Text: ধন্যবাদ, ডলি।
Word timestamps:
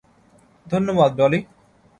ধন্যবাদ, 0.65 1.11
ডলি। 1.15 1.39